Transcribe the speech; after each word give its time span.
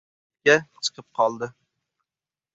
Chetga 0.45 0.55
chiqib 0.87 1.07
qoldi. 1.21 1.51